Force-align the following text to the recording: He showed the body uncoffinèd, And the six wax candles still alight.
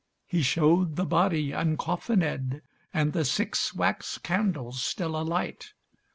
He 0.25 0.41
showed 0.41 0.95
the 0.95 1.05
body 1.05 1.51
uncoffinèd, 1.51 2.61
And 2.91 3.13
the 3.13 3.23
six 3.23 3.75
wax 3.75 4.17
candles 4.17 4.81
still 4.81 5.15
alight. 5.15 5.73